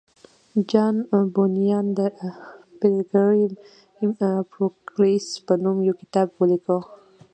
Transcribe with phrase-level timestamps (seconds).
[0.69, 0.95] جان
[1.33, 1.99] بونیان د
[2.79, 4.11] پیلګریم
[4.51, 6.77] پروګریس په نوم یو کتاب ولیکه